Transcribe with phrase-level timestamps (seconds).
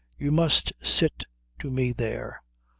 [0.17, 1.25] You must sit
[1.59, 2.41] to me there."